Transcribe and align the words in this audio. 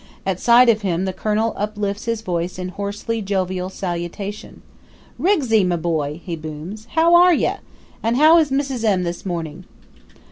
At 0.25 0.39
sight 0.39 0.67
of 0.67 0.81
him 0.81 1.05
the 1.05 1.13
Colonel 1.13 1.53
uplifts 1.55 2.05
his 2.05 2.23
voice 2.23 2.57
in 2.57 2.69
hoarsely 2.69 3.21
jovial 3.21 3.69
salutation: 3.69 4.63
"Rigsy, 5.19 5.63
my 5.63 5.75
boy," 5.75 6.21
he 6.25 6.35
booms, 6.35 6.87
"how 6.95 7.13
are 7.13 7.35
you? 7.35 7.51
And 8.01 8.17
how 8.17 8.39
is 8.39 8.49
Mrs. 8.49 8.83
M. 8.83 9.03
this 9.03 9.27
morning?" 9.27 9.65